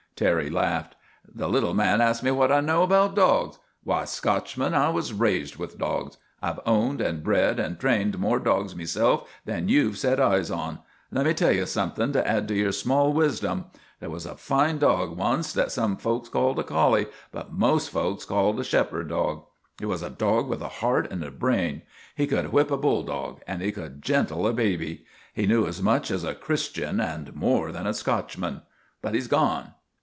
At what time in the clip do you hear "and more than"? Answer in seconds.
26.99-27.87